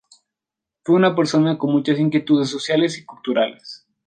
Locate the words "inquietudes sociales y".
1.99-3.05